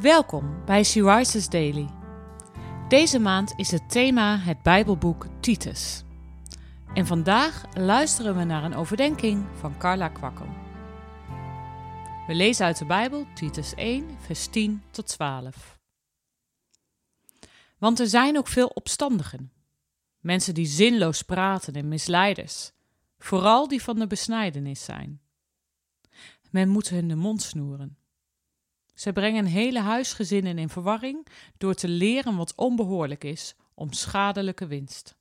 [0.00, 1.88] Welkom bij She Daily.
[2.88, 6.02] Deze maand is het thema het Bijbelboek Titus.
[6.94, 10.46] En vandaag luisteren we naar een overdenking van Carla Kwakkel.
[12.26, 15.78] We lezen uit de Bijbel Titus 1, vers 10 tot 12.
[17.78, 19.52] Want er zijn ook veel opstandigen,
[20.20, 22.72] mensen die zinloos praten en misleiders,
[23.18, 25.20] vooral die van de besnijdenis zijn.
[26.50, 28.05] Men moet hun de mond snoeren.
[29.06, 31.26] Ze brengen hele huisgezinnen in verwarring
[31.58, 35.16] door te leren wat onbehoorlijk is om schadelijke winst.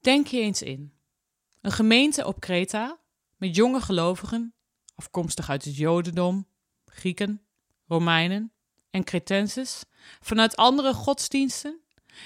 [0.00, 0.92] Denk je eens in.
[1.60, 2.98] Een gemeente op Kreta
[3.36, 4.54] met jonge gelovigen,
[4.94, 6.46] afkomstig uit het Jodendom,
[6.86, 7.42] Grieken,
[7.86, 8.52] Romeinen
[8.90, 9.84] en Cretenses,
[10.20, 11.80] vanuit andere godsdiensten.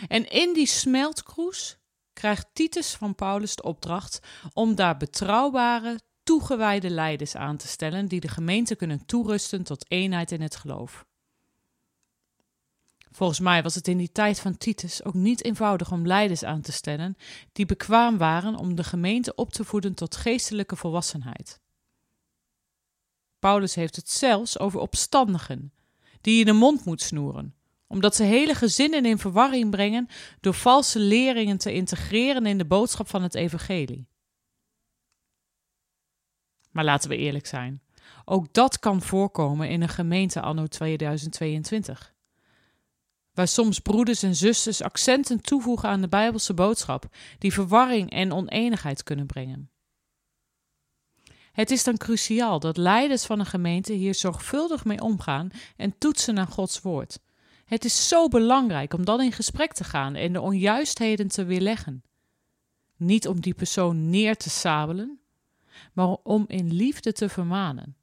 [0.08, 1.76] En in die smeltkroes
[2.12, 4.20] krijgt Titus van Paulus de opdracht
[4.52, 10.32] om daar betrouwbare, toegewijde leiders aan te stellen die de gemeente kunnen toerusten tot eenheid
[10.32, 11.04] in het geloof.
[13.10, 16.60] Volgens mij was het in die tijd van Titus ook niet eenvoudig om leiders aan
[16.60, 17.16] te stellen
[17.52, 21.60] die bekwaam waren om de gemeente op te voeden tot geestelijke volwassenheid.
[23.38, 25.72] Paulus heeft het zelfs over opstandigen,
[26.20, 27.54] die je de mond moet snoeren,
[27.86, 30.08] omdat ze hele gezinnen in verwarring brengen
[30.40, 34.06] door valse leringen te integreren in de boodschap van het evangelie.
[36.74, 37.82] Maar laten we eerlijk zijn.
[38.24, 42.14] Ook dat kan voorkomen in een gemeente anno 2022.
[43.32, 47.08] Waar soms broeders en zusters accenten toevoegen aan de Bijbelse boodschap,
[47.38, 49.70] die verwarring en oneenigheid kunnen brengen.
[51.52, 56.34] Het is dan cruciaal dat leiders van een gemeente hier zorgvuldig mee omgaan en toetsen
[56.34, 57.20] naar Gods woord.
[57.64, 62.02] Het is zo belangrijk om dan in gesprek te gaan en de onjuistheden te weerleggen.
[62.96, 65.23] Niet om die persoon neer te sabelen,
[65.92, 67.96] maar om in liefde te vermanen.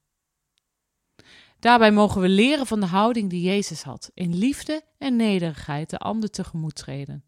[1.60, 5.98] Daarbij mogen we leren van de houding die Jezus had, in liefde en nederigheid de
[5.98, 7.24] ander tegemoet treden,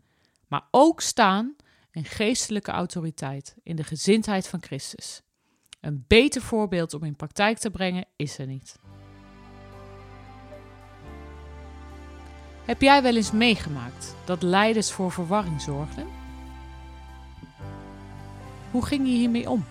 [0.47, 1.55] maar ook staan
[1.91, 5.21] in geestelijke autoriteit, in de gezindheid van Christus.
[5.81, 8.79] Een beter voorbeeld om in praktijk te brengen is er niet.
[12.65, 16.07] Heb jij wel eens meegemaakt dat leiders voor verwarring zorgden?
[18.71, 19.65] Hoe ging je hiermee om?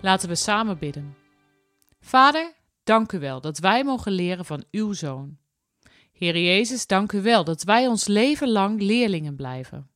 [0.00, 1.16] Laten we samen bidden.
[2.00, 2.52] Vader,
[2.84, 5.38] dank u wel dat wij mogen leren van uw zoon.
[6.12, 9.90] Heer Jezus, dank u wel dat wij ons leven lang leerlingen blijven.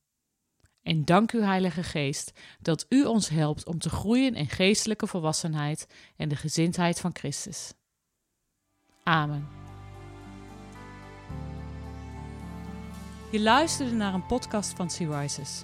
[0.81, 5.87] En dank u, Heilige Geest, dat u ons helpt om te groeien in geestelijke volwassenheid
[6.15, 7.73] en de gezindheid van Christus.
[9.03, 9.47] Amen.
[13.31, 15.63] Je luisterde naar een podcast van Sea Rises.